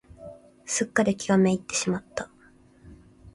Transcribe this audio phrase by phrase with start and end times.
[0.65, 2.31] すっかり気が滅入ってしまった。